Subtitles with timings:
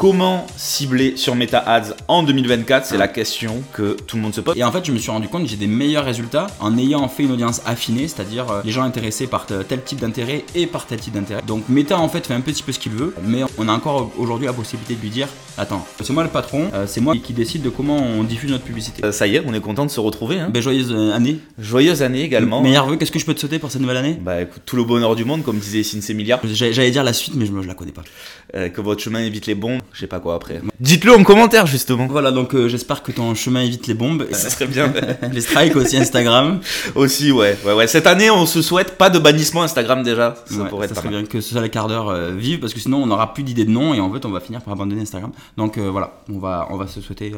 [0.00, 4.40] Comment cibler sur Meta Ads en 2024 C'est la question que tout le monde se
[4.40, 4.56] pose.
[4.56, 7.06] Et en fait, je me suis rendu compte que j'ai des meilleurs résultats en ayant
[7.06, 10.86] fait une audience affinée, c'est-à-dire euh, les gens intéressés par tel type d'intérêt et par
[10.86, 11.42] tel type d'intérêt.
[11.46, 14.10] Donc Meta en fait fait un petit peu ce qu'il veut, mais on a encore
[14.16, 15.28] aujourd'hui la possibilité de lui dire
[15.58, 18.64] Attends, c'est moi le patron, euh, c'est moi qui décide de comment on diffuse notre
[18.64, 19.04] publicité.
[19.04, 20.40] Euh, ça y est, on est content de se retrouver.
[20.40, 20.48] Hein.
[20.50, 21.40] Ben, joyeuse année.
[21.58, 22.62] Joyeuse année également.
[22.62, 24.16] Meilleur vœu, qu'est-ce que je peux te souhaiter pour cette nouvelle année?
[24.18, 26.40] Bah écoute, tout le bonheur du monde, comme disait Cine Milliard.
[26.44, 28.04] J'allais dire la suite, mais je, je la connais pas.
[28.70, 30.60] que votre chemin évite les bons, je sais pas quoi après.
[30.78, 32.06] Dites-le en commentaire justement.
[32.06, 34.26] Voilà, donc euh, j'espère que ton chemin évite les bombes.
[34.32, 34.92] Ça serait bien.
[35.32, 36.60] les strikes aussi Instagram.
[36.94, 37.58] aussi, ouais.
[37.66, 37.86] ouais, ouais.
[37.86, 40.36] Cette année, on se souhaite pas de bannissement Instagram déjà.
[40.46, 42.80] Ça pourrait être ça serait bien que ce soit les quarts d'heure euh, parce que
[42.80, 45.02] sinon on n'aura plus d'idées de nom et en fait on va finir par abandonner
[45.02, 45.32] Instagram.
[45.56, 47.32] Donc euh, voilà, on va, on va se souhaiter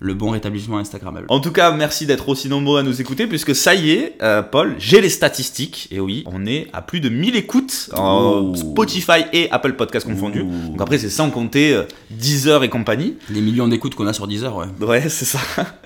[0.00, 1.26] le bon rétablissement Instagrammable.
[1.28, 4.18] En tout cas, merci d'être aussi nombreux à nous écouter puisque ça y est,
[4.50, 9.24] Paul, j'ai les statistiques et oui, on est à plus de 1000 écoutes en Spotify
[9.32, 10.44] et Apple Podcast confondus.
[10.44, 11.76] Donc après, c'est sans compter
[12.10, 13.16] Deezer et compagnie.
[13.30, 14.66] Les millions d'écoutes qu'on a sur Deezer, ouais.
[14.80, 15.38] Ouais, c'est ça.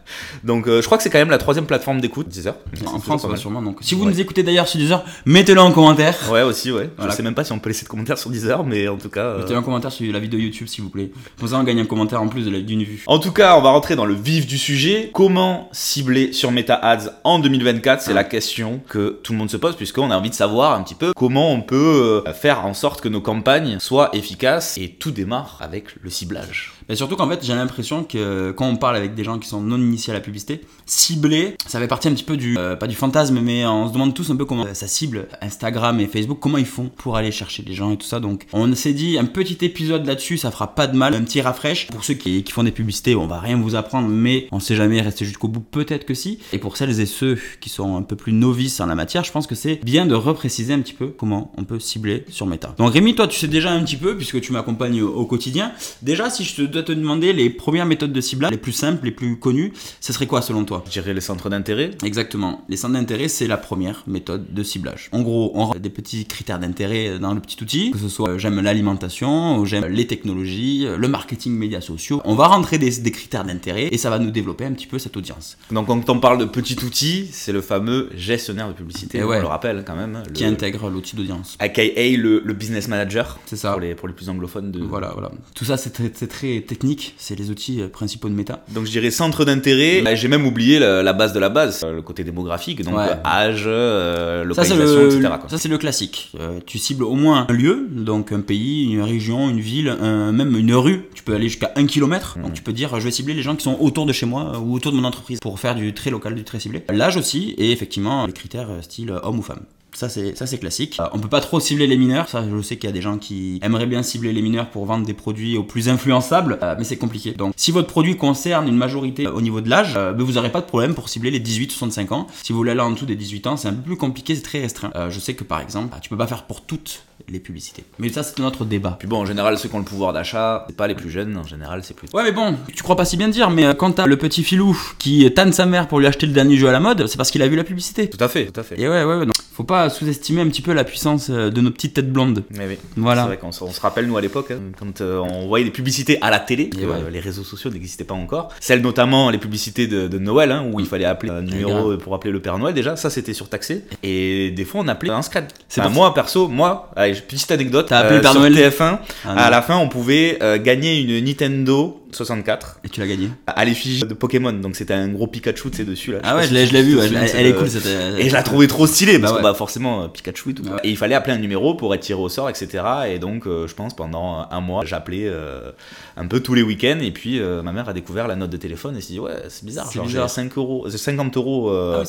[0.45, 2.55] Donc euh, je crois que c'est quand même la troisième plateforme d'écoute, Deezer.
[2.87, 3.63] En France, sûrement.
[3.63, 6.17] Donc si vous nous écoutez d'ailleurs sur Deezer, mettez-le en commentaire.
[6.31, 6.91] Ouais, aussi, ouais.
[6.99, 9.09] Je sais même pas si on peut laisser de commentaires sur Deezer, mais en tout
[9.09, 9.25] cas.
[9.25, 11.11] Euh, mettez-le en commentaire sur la vidéo YouTube, s'il vous plaît.
[11.37, 13.05] Pour ça, on gagne un commentaire en plus de d'une vue.
[13.07, 15.11] En tout cas, on va rentrer dans le vif du sujet.
[15.15, 19.57] Comment cibler sur Meta Ads en 2024 C'est la question que tout le monde se
[19.57, 22.75] pose, puisqu'on a envie de savoir un petit peu comment on peut euh, faire en
[22.75, 24.79] sorte que nos campagnes soient efficaces.
[24.79, 26.73] Et tout démarre avec le ciblage.
[26.91, 29.61] Et surtout qu'en fait, j'ai l'impression que quand on parle avec des gens qui sont
[29.61, 32.89] non initiés à la publicité, cibler, ça fait partie un petit peu du, euh, pas
[32.89, 36.39] du fantasme, mais on se demande tous un peu comment ça cible Instagram et Facebook,
[36.41, 38.19] comment ils font pour aller chercher les gens et tout ça.
[38.19, 41.41] Donc, on s'est dit un petit épisode là-dessus, ça fera pas de mal, un petit
[41.41, 41.87] rafraîche.
[41.87, 45.01] Pour ceux qui, font des publicités, on va rien vous apprendre, mais on sait jamais
[45.01, 46.41] rester jusqu'au bout, peut-être que si.
[46.53, 49.31] Et pour celles et ceux qui sont un peu plus novices en la matière, je
[49.31, 52.75] pense que c'est bien de repréciser un petit peu comment on peut cibler sur Meta.
[52.79, 55.71] Donc, Rémi, toi, tu sais déjà un petit peu, puisque tu m'accompagnes au, quotidien.
[56.03, 59.05] Déjà, si je te dois te demander les premières méthodes de ciblage, les plus simples,
[59.05, 60.83] les plus connues, ce serait quoi selon toi?
[60.87, 61.91] Je dirais les centres d'intérêt?
[62.05, 62.65] Exactement.
[62.69, 65.09] Les centres d'intérêt, c'est la première méthode de ciblage.
[65.13, 68.31] En gros, on rentre des petits critères d'intérêt dans le petit outil, que ce soit
[68.31, 72.21] euh, j'aime l'alimentation, ou j'aime les technologies, le marketing médias sociaux.
[72.25, 75.17] On va rentrer des, critères d'intérêt et ça va nous développer un petit peu cette
[75.17, 75.59] audience.
[75.71, 79.31] Donc quand on parle de petit outil, c'est le fameux gestionnaire de publicité, eh on
[79.31, 80.23] le rappelle quand même.
[80.33, 81.57] Qui intègre l'outil d'audience.
[81.59, 83.39] AKA le, le business manager.
[83.47, 83.73] C'est ça.
[83.73, 84.71] Pour les, pour les plus anglophones.
[84.71, 84.81] De...
[84.81, 85.31] Voilà, voilà.
[85.55, 87.15] Tout ça, c'est très, très technique.
[87.19, 88.65] C'est les outils euh, principaux de méta.
[88.71, 90.17] Donc je dirais centre d'intérêt.
[90.17, 92.95] J'ai même oublié la, base de la base, euh, le côté démographique, donc
[93.25, 95.35] âge, euh, localisation, etc.
[95.49, 96.33] Ça c'est le classique.
[96.67, 100.75] tu cibles au moins un lieu, donc un pays, une région, une ville, même une
[100.75, 101.09] rue.
[101.15, 102.39] Tu peux aller jusqu'à un kilomètre.
[102.39, 102.55] Donc mm.
[102.55, 104.75] tu peux dire je vais cibler les gens qui sont autour de chez moi ou
[104.75, 106.85] autour de mon entreprise pour faire du très local, du très ciblé.
[106.89, 109.65] L'âge aussi et effectivement les critères style homme ou femme.
[109.95, 110.99] Ça c'est ça c'est classique.
[111.01, 112.29] Euh, on peut pas trop cibler les mineurs.
[112.29, 114.87] Ça je sais qu'il y a des gens qui aimeraient bien cibler les mineurs pour
[114.87, 117.33] vendre des produits aux plus influençables, euh, mais c'est compliqué.
[117.33, 120.51] Donc si votre produit concerne une majorité au niveau de l'âge, euh, ben, vous n'aurez
[120.51, 122.27] pas de problème pour cibler les 18-65 ans.
[122.43, 124.43] Si vous voulez aller en dessous des 18 ans, c'est un peu plus compliqué, c'est
[124.43, 124.91] très restreint.
[125.09, 127.85] je sais que par exemple, tu peux pas faire pour toutes les publicités.
[127.99, 128.97] Mais ça, c'est notre débat.
[128.99, 131.37] Puis bon, en général, ceux qui ont le pouvoir d'achat, c'est pas les plus jeunes,
[131.37, 132.09] en général, c'est plus.
[132.15, 134.77] Ouais, mais bon, tu crois pas si bien dire, mais quand t'as le petit filou
[134.99, 137.31] qui tanne sa mère pour lui acheter le dernier jeu à la mode, c'est parce
[137.31, 138.09] qu'il a vu la publicité.
[138.09, 138.81] Tout à fait, tout à fait.
[138.81, 139.27] Et ouais, ouais, ouais.
[139.27, 139.33] Non.
[139.61, 142.45] Faut pas sous-estimer un petit peu la puissance euh, de nos petites têtes blondes.
[142.49, 142.79] Mais oui.
[142.97, 143.21] Voilà.
[143.21, 145.67] C'est vrai qu'on se, on se rappelle, nous, à l'époque, hein, quand euh, on voyait
[145.67, 148.49] des publicités à la télé, euh, les réseaux sociaux n'existaient pas encore.
[148.59, 152.33] Celles notamment, les publicités de, Noël, hein, où il fallait appeler un numéro pour appeler
[152.33, 153.85] le Père Noël, déjà, ça c'était surtaxé.
[154.03, 155.49] Et des fois, on appelait un scred.
[155.69, 157.85] C'est moi, perso, moi, allez, petite anecdote.
[157.91, 162.00] T'as appelé le Père Noël TF1, ah, à la fin, on pouvait gagner une Nintendo
[162.13, 162.81] 64.
[162.85, 166.19] Et tu l'as gagné À l'effigie de Pokémon, donc c'était un gros Pikachu, dessus là.
[166.23, 167.87] Ah ouais, je l'ai vu, elle, est cool cette.
[168.19, 170.63] Et je la trouvais trop stylée, parce bah que bah, forcément, euh, Pikachu et tout.
[170.85, 172.85] Et il fallait appeler un numéro pour être tiré au sort, etc.
[173.09, 175.71] Et donc, euh, je pense, pendant un mois, j'appelais euh,
[176.17, 178.97] un peu tous les week-ends, et puis ma mère a découvert la note de téléphone
[178.97, 182.03] et s'est dit, ouais, c'est bizarre, genre j'ai 5 euros, 50 euros ah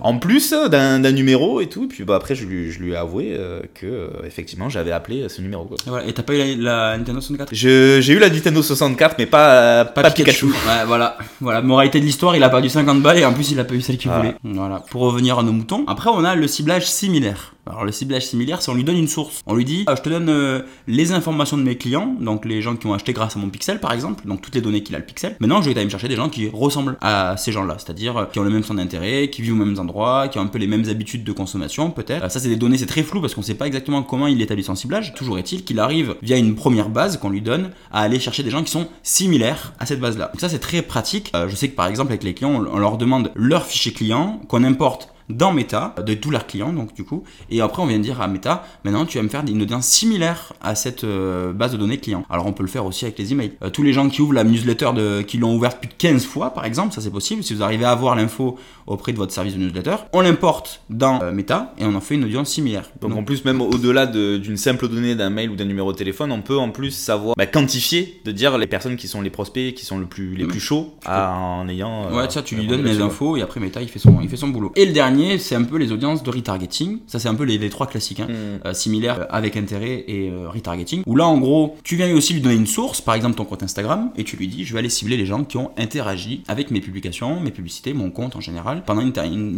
[0.00, 1.84] en plus d'un numéro et tout.
[1.84, 3.38] Et puis bah, après, je lui, je lui ai avoué
[3.74, 5.64] que, effectivement, j'avais appelé ce numéro.
[5.64, 6.04] Quoi.
[6.04, 9.45] et t'as pas eu la Nintendo 64 J'ai eu la Nintendo 64, mais pas
[9.94, 10.46] pas, Pikachu.
[10.46, 11.16] Ouais, voilà.
[11.40, 13.74] Voilà, moralité de l'histoire, il a perdu 50 balles et en plus il a pas
[13.74, 14.34] eu celle qu'il voulait.
[14.44, 14.82] Voilà.
[14.90, 15.84] Pour revenir à nos moutons.
[15.86, 17.54] Après, on a le ciblage similaire.
[17.68, 19.42] Alors le ciblage similaire, c'est on lui donne une source.
[19.46, 22.62] On lui dit, ah, je te donne euh, les informations de mes clients, donc les
[22.62, 24.94] gens qui ont acheté grâce à mon pixel par exemple, donc toutes les données qu'il
[24.94, 25.36] a le pixel.
[25.40, 28.38] Maintenant, je vais aller chercher des gens qui ressemblent à ces gens-là, c'est-à-dire euh, qui
[28.38, 30.68] ont le même centre d'intérêt, qui vivent aux mêmes endroits, qui ont un peu les
[30.68, 32.24] mêmes habitudes de consommation peut-être.
[32.24, 34.40] Euh, ça, c'est des données, c'est très flou parce qu'on sait pas exactement comment il
[34.40, 35.14] établit son ciblage.
[35.14, 38.50] Toujours est-il qu'il arrive via une première base qu'on lui donne à aller chercher des
[38.50, 40.30] gens qui sont similaires à cette base-là.
[40.32, 41.32] Donc ça, c'est très pratique.
[41.34, 44.62] je sais que par exemple avec les clients, on leur demande leur fichier client, qu'on
[44.62, 47.24] importe dans Meta, de tous leurs clients, donc du coup.
[47.50, 50.52] Et après, on vient dire à Meta, maintenant tu vas me faire une audience similaire
[50.60, 52.24] à cette euh, base de données client.
[52.30, 53.52] Alors on peut le faire aussi avec les emails.
[53.62, 56.24] Euh, tous les gens qui ouvrent la newsletter, de, qui l'ont ouverte plus de 15
[56.24, 57.42] fois, par exemple, ça c'est possible.
[57.42, 61.22] Si vous arrivez à avoir l'info auprès de votre service de newsletter, on l'importe dans
[61.22, 62.90] euh, Meta et on en fait une audience similaire.
[63.00, 66.32] Donc, en plus, même au-delà d'une simple donnée d'un mail ou d'un numéro de téléphone,
[66.32, 69.74] on peut en plus savoir bah, quantifier, de dire les personnes qui sont les prospects,
[69.74, 72.12] qui sont le plus, les plus chauds, en ayant.
[72.14, 74.36] ouais, ça, tu lui donnes les infos et après Meta il fait son, il fait
[74.36, 74.72] son boulot.
[74.76, 77.00] Et le dernier, c'est un peu les audiences de retargeting.
[77.06, 78.28] Ça, c'est un peu les, trois classiques, hein.
[78.28, 78.74] hmm.
[78.74, 81.02] similaires avec intérêt et retargeting.
[81.06, 83.62] Où là, en gros, tu viens aussi lui donner une source, par exemple ton compte
[83.62, 86.70] Instagram, et tu lui dis, je vais aller cibler les gens qui ont interagi avec
[86.70, 89.12] mes publications, mes publicités, mon compte en général, pendant une,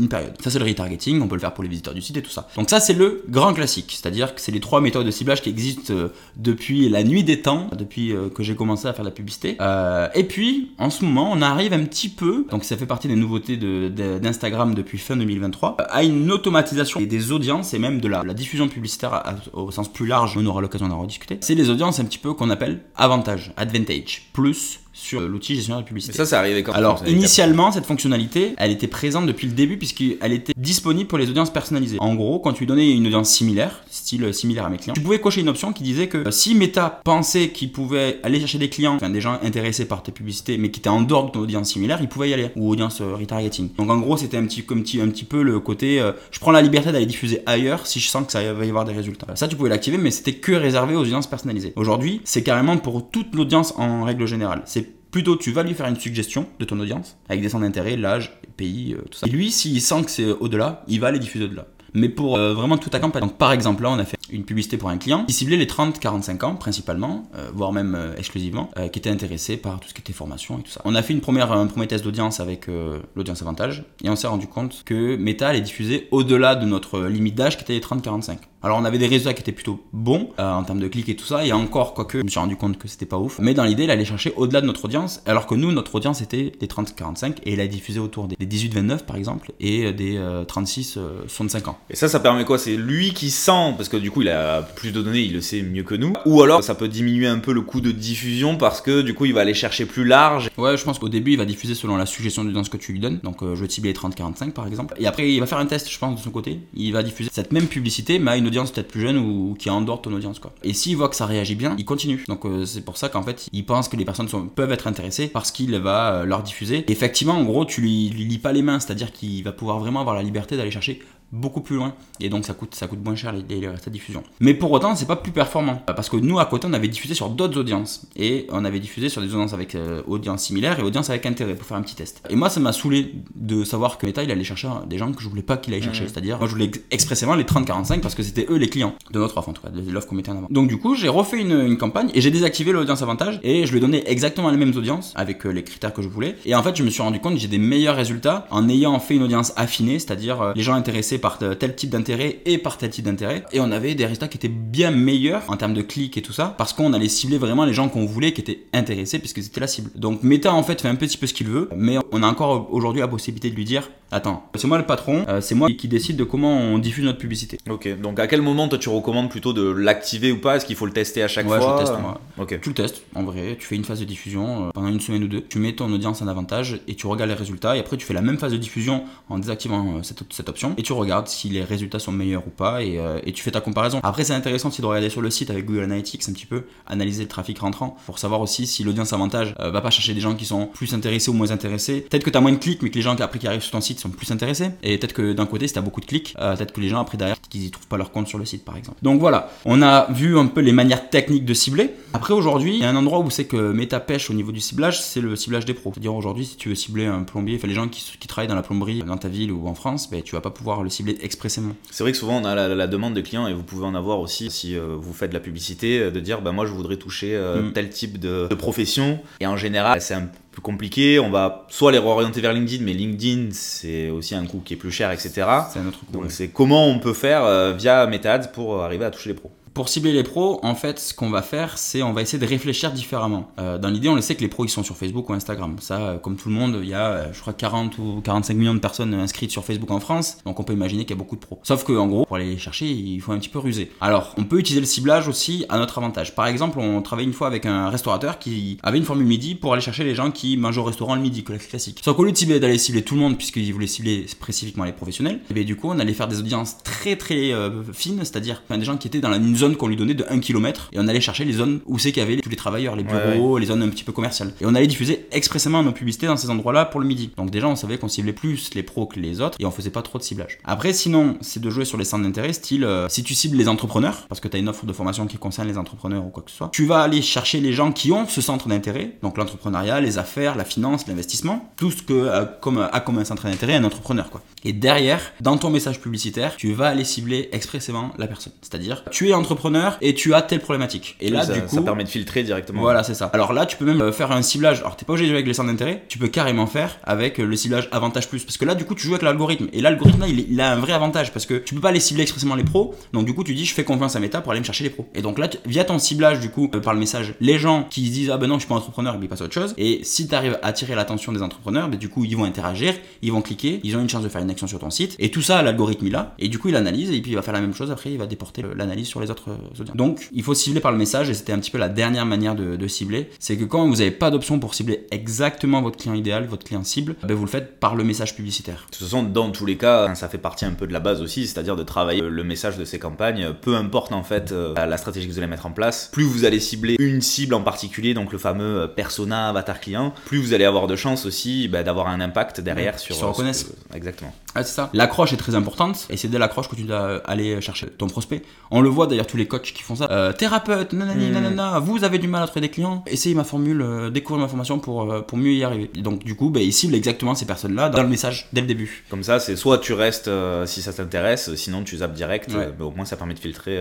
[0.09, 0.35] période.
[0.43, 2.31] Ça, c'est le retargeting, on peut le faire pour les visiteurs du site et tout
[2.31, 2.49] ça.
[2.57, 5.51] Donc ça, c'est le grand classique, c'est-à-dire que c'est les trois méthodes de ciblage qui
[5.51, 9.11] existent euh, depuis la nuit des temps, depuis euh, que j'ai commencé à faire de
[9.11, 9.57] la publicité.
[9.61, 13.09] Euh, et puis, en ce moment, on arrive un petit peu, donc ça fait partie
[13.09, 15.17] des nouveautés d'Instagram depuis fin
[15.51, 19.23] 2023, à une automatisation des audiences et même de la, diffusion publicitaire
[19.53, 21.39] au sens plus large, on aura l'occasion d'en rediscuter.
[21.41, 25.87] C'est les audiences un petit peu qu'on appelle avantage, advantage, plus sur l'outil gestionnaire de
[25.87, 26.17] publicité.
[26.17, 30.33] ça, c'est arrivé quand Alors, initialement, cette fonctionnalité, elle était présente depuis le début puisqu'elle
[30.33, 31.99] était disponible pour les audiences personnalisées.
[32.01, 35.21] En gros, quand tu donnais une audience similaire, style similaire à mes clients, tu pouvais
[35.21, 38.97] cocher une option qui disait que si Meta pensait qu'il pouvait aller chercher des clients,
[38.97, 41.73] enfin des gens intéressés par tes publicités, mais qui étaient en dehors de ton audience
[41.73, 43.71] similaire, il pouvait y aller, ou audience euh, retargeting.
[43.77, 46.41] Donc en gros, c'était un petit, un, petit, un petit peu le côté, euh, je
[46.41, 48.93] prends la liberté d'aller diffuser ailleurs si je sens que ça va y avoir des
[48.93, 49.27] résultats.
[49.37, 51.73] Ça, tu pouvais l'activer, mais c'était que réservé aux audiences personnalisées.
[51.77, 54.63] Aujourd'hui, c'est carrément pour toute l'audience en règle générale.
[54.65, 57.97] C'est Plutôt, tu vas lui faire une suggestion de ton audience, avec des centres d'intérêt,
[57.97, 59.27] l'âge, pays, euh, tout ça.
[59.27, 61.67] Et lui, s'il sent que c'est au-delà, il va les diffuser au-delà.
[61.95, 63.29] Mais pour euh, vraiment toute ta campagne.
[63.31, 66.45] Par exemple, là, on a fait une publicité pour un client qui ciblait les 30-45
[66.45, 70.59] ans, principalement, euh, voire même exclusivement, qui était intéressé par tout ce qui était formation
[70.59, 70.81] et tout ça.
[70.85, 72.67] On a fait une première, un premier test d'audience avec
[73.15, 77.35] l'audience avantage, et on s'est rendu compte que Meta allait diffuser au-delà de notre limite
[77.35, 78.39] d'âge qui était les 30-45.
[78.61, 81.15] Alors on avait des résultats qui étaient plutôt bons euh, en termes de clics et
[81.15, 83.39] tout ça, et encore, quoique je me suis rendu compte que c'était pas ouf.
[83.39, 86.23] Mais dans l'idée, il allait chercher au-delà de notre audience, alors que nous, notre audience
[86.23, 90.99] était des 30-45, et il a diffusé autour des 18-29 par exemple, et des 36-65
[90.99, 91.79] euh, ans.
[91.89, 92.59] Et ça, ça permet quoi?
[92.59, 95.41] C'est lui qui sent, parce que du coup il a plus de données, il le
[95.41, 98.57] sait mieux que nous, ou alors ça peut diminuer un peu le coût de diffusion
[98.57, 100.51] parce que du coup il va aller chercher plus large.
[100.57, 103.01] Ouais, je pense qu'au début il va diffuser selon la suggestion d'audience que tu lui
[103.01, 105.59] donnes, donc euh, je vais cibler les 30-45 par exemple, et après il va faire
[105.59, 108.37] un test, je pense, de son côté, il va diffuser cette même publicité, mais à
[108.37, 110.53] une audience peut-être plus jeune ou qui est en dehors de ton audience quoi.
[110.63, 112.25] Et s'il voit que ça réagit bien, il continue.
[112.29, 115.29] Donc euh, c'est pour ça qu'en fait, il pense que les personnes peuvent être intéressées
[115.29, 116.85] parce qu'il va euh, leur diffuser.
[116.89, 120.17] effectivement, en gros, tu lui lis pas les mains, c'est-à-dire qu'il va pouvoir vraiment avoir
[120.17, 121.01] la liberté d'aller chercher
[121.33, 124.23] beaucoup plus loin et donc ça coûte ça coûte moins cher les, les, les diffusion.
[124.41, 127.15] Mais pour autant c'est pas plus performant parce que nous à côté on avait diffusé
[127.15, 130.83] sur d'autres audiences et on avait diffusé sur des audiences avec euh, audience similaire et
[130.83, 132.23] audience avec intérêt pour faire un petit test.
[132.31, 135.23] Et moi ça m'a saoulé de savoir que Meta il allait chercher des gens que
[135.23, 136.07] je voulais pas qu'il aille chercher.
[136.09, 138.95] C'est à dire moi je voulais expressément les 30-45 parce que c'était eux les clients
[139.11, 140.49] de notre offre en tout cas de l'offre qu'on mettait en avant.
[140.51, 143.71] Donc du coup j'ai refait une, une, campagne et j'ai désactivé l'audience avantage et je
[143.73, 146.37] lui ai donné exactement les mêmes audiences avec euh, les critères que je voulais.
[146.47, 148.99] Et en fait je me suis rendu compte que j'ai des meilleurs résultats en ayant
[148.99, 152.41] fait une audience affinée c'est à dire euh, les gens intéressés par tel type d'intérêt
[152.45, 153.45] et par tel type d'intérêt.
[153.53, 156.33] Et on avait des résultats qui étaient bien meilleurs en termes de clics et tout
[156.33, 159.61] ça, parce qu'on allait cibler vraiment les gens qu'on voulait, qui étaient intéressés, puisque c'était
[159.61, 159.91] la cible.
[159.95, 162.73] Donc Meta en fait fait un petit peu ce qu'il veut, mais on a encore
[162.73, 165.87] aujourd'hui la possibilité de lui dire Attends, c'est moi le patron, euh, c'est moi qui
[165.87, 167.59] décide de comment on diffuse notre publicité.
[167.69, 170.57] Ok, donc à quel moment toi tu recommandes plutôt de l'activer ou pas?
[170.57, 171.77] Est-ce qu'il faut le tester à chaque ouais, fois?
[171.79, 172.19] je teste moi.
[172.39, 172.59] Ok.
[172.63, 175.25] Tu le testes en vrai, tu fais une phase de diffusion euh, pendant une semaine
[175.25, 177.99] ou deux, tu mets ton audience en avantage et tu regardes les résultats et après
[177.99, 180.95] tu fais la même phase de diffusion en désactivant euh, cette, cette, option et tu
[180.95, 184.01] regardes si les résultats sont meilleurs ou pas et, et tu fais ta comparaison.
[184.03, 186.65] Après c'est intéressant aussi de regarder sur le site avec Google Analytics un petit peu,
[186.87, 190.35] analyser le trafic rentrant pour savoir aussi si l'audience avantage va pas chercher des gens
[190.35, 192.07] qui sont plus intéressés ou moins intéressés.
[192.09, 193.73] Peut-être que tu as moins de clics mais que les gens après qui arrivent sur
[193.73, 194.71] ton site sont plus intéressés.
[194.83, 197.01] Et peut-être que d'un côté, si t'as beaucoup de clics, euh, peut-être que les gens
[197.01, 198.99] après derrière, qu'ils y trouvent pas leur compte sur le site par exemple.
[199.03, 201.91] Donc voilà, on a vu un peu les manières techniques de cibler.
[202.13, 204.61] Après aujourd'hui, il y a un endroit où c'est que Meta pêche au niveau du
[204.61, 205.93] ciblage, c'est le ciblage des pros.
[205.93, 208.55] C'est-à-dire aujourd'hui, si tu veux cibler un plombier, enfin les gens qui, qui, travaillent dans
[208.55, 211.17] la plomberie dans ta ville ou en France, ben, tu vas pas pouvoir le cibler
[211.23, 211.75] expressément.
[211.91, 214.21] C'est vrai que souvent on a la, demande des clients et vous pouvez en avoir
[214.21, 216.97] aussi si euh, vous faites de la publicité, euh, de dire bah moi je voudrais
[216.97, 217.73] toucher mm.
[217.73, 219.21] tel type de, de profession.
[219.41, 220.29] Et en général, c'est un
[220.61, 221.19] compliqué.
[221.19, 224.77] On va soit les réorienter vers LinkedIn, mais LinkedIn, c'est aussi un coût qui est
[224.77, 225.31] plus cher, etc.
[225.73, 229.11] C'est un autre Donc, c'est comment on peut faire euh, via MetaAds pour arriver à
[229.11, 232.13] toucher les pros Pour cibler les pros, en fait, ce qu'on va faire, c'est on
[232.13, 233.53] va essayer de réfléchir différemment.
[233.61, 235.77] Euh, dans l'idée, on le sait que les pros, ils sont sur Facebook ou Instagram.
[235.79, 238.55] Ça, euh, comme tout le monde, il y a, euh, je crois, 40 ou 45
[238.55, 240.39] millions de personnes inscrites sur Facebook en France.
[240.45, 241.61] Donc on peut imaginer qu'il y a beaucoup de pros.
[241.63, 243.93] Sauf que, en gros, pour aller les chercher, il faut un petit peu ruser.
[244.01, 246.35] Alors, on peut utiliser le ciblage aussi à notre avantage.
[246.35, 249.75] Par exemple, on travaillait une fois avec un restaurateur qui avait une formule midi pour
[249.75, 252.01] aller chercher les gens qui mangent au restaurant le midi, classique.
[252.05, 255.51] Sauf qu'au lieu d'aller cibler tout le monde, puisqu'il voulait cibler spécifiquement les professionnels, et
[255.51, 257.53] eh bien, du coup, on allait faire des audiences très très
[257.93, 260.91] fines, c'est-à-dire des gens qui étaient dans une zone qu'on lui donnait de 1 km
[260.93, 263.05] et on allait chercher les zones où c'est qu'il y avait tous les travailleurs, les
[263.05, 264.53] bureaux, les zones un petit peu commerciales.
[264.61, 267.31] Et on allait diffuser expressément nos publicités dans ces endroits-là pour le midi.
[267.37, 269.91] Donc déjà, on savait qu'on ciblait plus les pros que les autres et on faisait
[269.91, 270.59] pas trop de ciblage.
[270.65, 273.69] Après, sinon, c'est de jouer sur les centres d'intérêt, style euh, si tu cibles les
[273.69, 276.43] entrepreneurs, parce que tu as une offre de formation qui concerne les entrepreneurs ou quoi
[276.43, 279.37] que ce soit, tu vas aller chercher les gens qui ont ce centre d'intérêt, donc
[279.37, 283.45] l'entrepreneuriat, les affaires, la finance, l'investissement, tout ce que euh, comme, a comme un centre
[283.45, 284.31] d'intérêt un entrepreneur.
[284.31, 284.43] Quoi.
[284.65, 288.53] Et derrière, dans ton message publicitaire, tu vas aller cibler expressément la personne.
[288.63, 289.58] C'est-à-dire, tu es entrepreneur
[290.01, 291.17] et tu as telle problématique.
[291.21, 292.83] Et là, du coup, ça permet de filtrer directement.
[292.83, 293.27] Voilà, c'est ça.
[293.27, 294.81] Alors là, tu peux même euh, faire un ciblage.
[294.81, 296.05] Alors, t'es pas obligé de jouer avec les centres d'intérêt.
[296.09, 298.45] Tu peux carrément faire avec euh, le ciblage avantage plus.
[298.45, 299.69] Parce que là, du coup, tu joues avec l'algorithme.
[299.73, 302.23] Et l'algorithme, là, il, a un vrai avantage parce que tu peux pas les cibler
[302.23, 302.95] expressément les pros.
[303.13, 304.91] Donc, du coup, tu dis, je fais confiance à Meta pour aller me chercher les
[304.91, 305.07] pros.
[305.15, 308.03] Et donc là, via ton ciblage, du coup, euh, par le message, les gens qui
[308.03, 309.75] disent, ah ben non, je suis pas entrepreneur, ils passent à autre chose.
[309.79, 312.95] Et si tu arrives à attirer l'attention des entrepreneurs, ben, du coup, ils vont interagir,
[313.23, 315.17] ils vont cliquer, ils ont une chance de faire une action sur ton site.
[315.19, 316.35] Et tout ça, l'algorithme, il a.
[316.39, 317.91] Et du coup, il analyse et puis il va faire la même chose.
[317.91, 319.97] Après, il va déporter l'analyse sur les autres audiences.
[319.97, 322.55] Donc, il faut cibler par le message et c'était un petit peu la dernière manière
[322.55, 323.29] de, cibler.
[323.39, 326.83] C'est que quand vous n'avez pas d'option pour cibler exactement votre client idéal, votre client
[326.85, 328.87] cible, ben vous le faites par le message publicitaire.
[328.91, 331.21] De toute façon, dans tous les cas, ça fait partie un peu de la base
[331.21, 334.97] aussi, c'est-à-dire de travailler le message de ces campagnes, peu importe en fait euh, la
[334.97, 336.09] stratégie que vous allez mettre en place.
[336.13, 340.15] Plus vous allez cibler une cible en particulier, donc le fameux euh, persona, avatar client,
[340.25, 343.15] plus vous allez avoir de chances aussi ben, d'avoir un impact derrière sur.
[343.15, 343.71] Se reconnaissent.
[343.95, 344.35] Exactement.
[344.55, 344.91] Ah, c'est ça.
[344.93, 348.43] L'accroche est très importante et c'est dès l'accroche que tu dois aller chercher ton prospect.
[348.71, 350.09] On le voit d'ailleurs tous les coachs qui font ça.
[350.11, 351.33] Euh, thérapeute, nanani, hmm.
[351.33, 354.49] nanana, vous avez du mal à trouver des clients, essayez ma formule, euh, découvrez ma
[354.49, 355.91] formation pour, euh, pour mieux y arriver.
[355.99, 359.05] donc du coup, bah, il cible exactement ces personnes-là dans le message dès le début.
[359.11, 360.31] Comme ça, c'est soit tu restes
[360.67, 363.81] si ça t'intéresse, sinon tu zappes direct, mais au moins ça permet de filtrer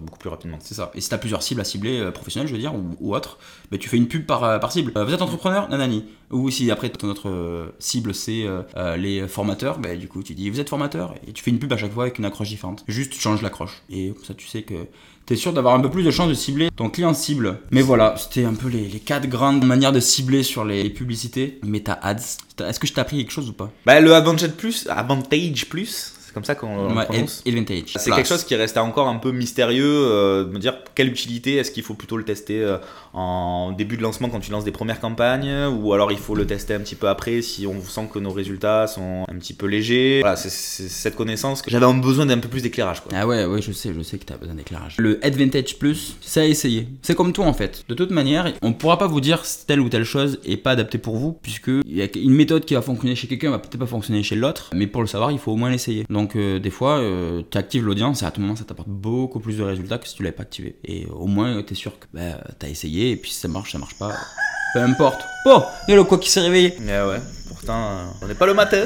[0.00, 0.58] beaucoup plus rapidement.
[0.60, 0.90] C'est ça.
[0.94, 3.38] Et si tu as plusieurs cibles à cibler, professionnelles je veux dire, ou, ou autres,
[3.70, 4.92] bah, tu fais une pub par, par cible.
[4.94, 6.04] vous êtes entrepreneur, nanani.
[6.30, 8.46] Ou si après ton autre cible c'est
[8.96, 11.72] les formateurs, bah, du coup tu dis vous êtes formateur et tu fais une pub
[11.72, 12.84] à chaque fois avec une accroche différente.
[12.88, 13.82] Juste tu changes l'accroche.
[13.90, 14.83] Et comme ça tu sais que
[15.26, 17.58] t'es sûr d'avoir un peu plus de chance de cibler ton client cible.
[17.70, 21.58] Mais voilà, c'était un peu les, quatre grandes manières de cibler sur les publicités.
[21.62, 22.38] Meta Ads.
[22.60, 23.70] Est-ce que je t'ai appris quelque chose ou pas?
[23.86, 27.06] Bah le Advantage Plus, Advantage Plus, c'est comme ça qu'on ouais,
[27.46, 27.94] Advantage.
[27.94, 31.54] C'est quelque chose qui reste encore un peu mystérieux, euh, de me dire quelle utilité,
[31.56, 32.78] est-ce qu'il faut plutôt le tester euh,
[33.12, 36.44] en début de lancement quand tu lances des premières campagnes, ou alors il faut le
[36.44, 39.66] tester un petit peu après si on sent que nos résultats sont un petit peu
[39.66, 40.22] légers.
[40.22, 43.02] Voilà, c'est cette connaissance que j'avais besoin d'un peu plus d'éclairage.
[43.14, 44.96] Ah ouais, ouais, je sais, je sais que tu as besoin d'éclairage.
[44.98, 46.88] Le Advantage Plus, c'est à essayer.
[47.02, 47.84] C'est comme tout en fait.
[47.88, 50.72] De toute manière, on ne pourra pas vous dire telle ou telle chose est pas
[50.72, 53.60] adaptée pour vous, puisque il y a une méthode qui va fonctionner chez quelqu'un, va
[53.60, 56.04] peut-être pas fonctionner chez l'autre, mais pour le savoir, il faut au moins l'essayer.
[56.10, 59.40] Donc euh, des fois, euh, tu actives l'audience et à tout moment, ça t'apporte beaucoup
[59.40, 60.76] plus de résultats que si tu l'avais pas activé.
[60.84, 63.48] Et au moins, tu es sûr que bah, tu as essayé et puis si ça
[63.48, 64.12] marche, ça marche pas.
[64.74, 65.20] Peu importe.
[65.46, 66.74] Oh, il y a le quoi qui s'est réveillé.
[66.80, 68.84] Eh ouais, pourtant, euh, on n'est pas le matin.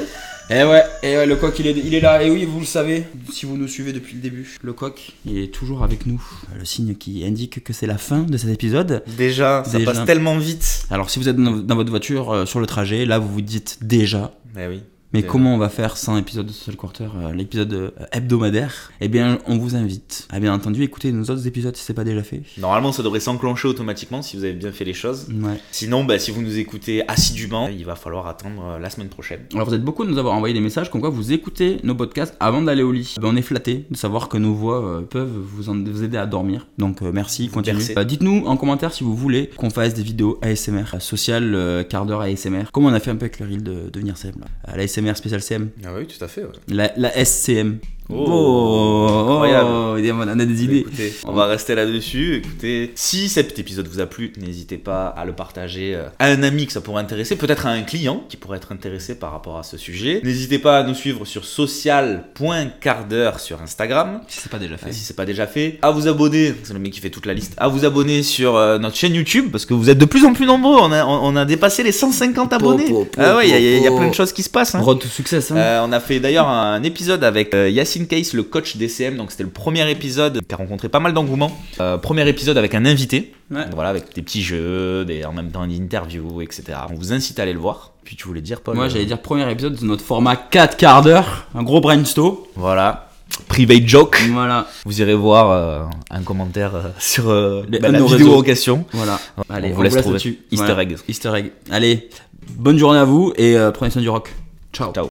[0.51, 2.65] Eh ouais, et ouais, le coq il est, il est là, et oui, vous le
[2.65, 6.21] savez, si vous nous suivez depuis le début, le coq il est toujours avec nous.
[6.57, 9.03] Le signe qui indique que c'est la fin de cet épisode.
[9.17, 10.85] Déjà, ça passe tellement vite.
[10.89, 14.31] Alors, si vous êtes dans, votre voiture sur le trajet, là vous vous dites déjà.
[14.57, 14.81] Eh oui.
[15.11, 18.91] Mais comment on va faire 100 épisodes de Social Quarter, euh, l'épisode euh, hebdomadaire?
[19.01, 22.03] Eh bien, on vous invite à bien entendu écouter nos autres épisodes si c'est pas
[22.03, 22.43] déjà fait.
[22.59, 25.27] Normalement, ça devrait s'enclencher automatiquement si vous avez bien fait les choses.
[25.71, 29.39] Sinon, bah, si vous nous écoutez assidûment, il va falloir attendre euh, la semaine prochaine.
[29.55, 31.95] Alors, vous êtes beaucoup de nous avoir envoyé des messages comme quoi vous écoutez nos
[31.95, 33.15] podcasts avant d'aller au lit.
[33.19, 36.67] Ben, on est flatté de savoir que nos voix peuvent vous, vous, aider à dormir.
[36.77, 37.95] Donc, merci, continuez.
[38.05, 42.65] Dites-nous en commentaire si vous voulez qu'on fasse des vidéos ASMR, social quart d'heure ASMR,
[42.71, 44.45] comme on a fait un peu avec le reel de Devenir Célèbre.
[44.75, 45.69] L'ASMR SMR spécial CM.
[45.85, 46.43] Ah oui, tout à fait.
[46.67, 47.79] La, la SCM.
[48.11, 49.69] Oh, oh, incroyable.
[49.69, 50.85] on a des idées.
[51.25, 52.37] on va rester là-dessus.
[52.37, 56.41] Écoutez, si cet épisode vous a plu, n'hésitez pas à le partager euh, à un
[56.41, 59.59] ami que ça pourrait intéresser, peut-être à un client qui pourrait être intéressé par rapport
[59.59, 60.21] à ce sujet.
[60.23, 63.05] N'hésitez pas à nous suivre sur social.quart
[63.37, 64.21] sur Instagram.
[64.27, 64.91] Si c'est pas déjà fait.
[64.91, 65.77] Si c'est pas déjà fait.
[65.83, 68.55] À vous abonner, c'est le mec qui fait toute la liste, à vous abonner sur
[68.55, 70.79] euh, notre chaîne YouTube parce que vous êtes de plus en plus nombreux.
[70.81, 72.91] On a, on, a dépassé les 150 abonnés.
[73.17, 74.73] ah ouais, il y, a plein de choses qui se passent.
[74.73, 74.79] Hein.
[74.79, 75.51] Road to success.
[75.51, 75.57] Hein.
[75.57, 79.17] Euh, on a fait d'ailleurs un épisode avec Yacine Case, le coach DCM.
[79.17, 81.51] Donc c'était le premier épisode qui a rencontré pas mal d'engouement.
[81.79, 83.33] Euh, premier épisode avec un invité.
[83.73, 86.63] Voilà, avec des petits jeux, des, en même temps une interview, etc.
[86.91, 87.93] On vous incite à aller le voir.
[88.03, 91.01] Puis tu voulais dire, Paul Moi, j'allais dire premier épisode de notre format 4 quarts
[91.01, 91.47] d'heure.
[91.55, 92.37] Un gros brainstorm.
[92.55, 93.09] Voilà.
[93.47, 94.21] private joke.
[94.31, 94.67] Voilà.
[94.85, 98.35] Vous irez voir euh, un commentaire euh, sur euh, Les- bah, la vidéo réseaux.
[98.37, 98.85] en question.
[98.93, 99.19] Voilà.
[99.49, 100.17] Allez, on vous laisse trouver.
[100.17, 100.81] Easter Voilà.
[100.83, 100.97] egg.
[101.07, 101.51] Easter egg.
[101.71, 102.09] Allez,
[102.51, 104.31] bonne journée à vous et euh, prenez soin du rock.
[104.73, 104.93] Ciao.
[104.93, 105.07] Ciao.